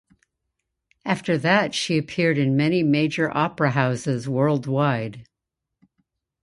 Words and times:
After 1.05 1.37
that 1.37 1.75
she 1.75 1.95
appeared 1.99 2.39
in 2.39 2.57
many 2.57 2.81
major 2.81 3.29
opera 3.37 3.69
houses 3.69 4.27
worldwide. 4.27 5.27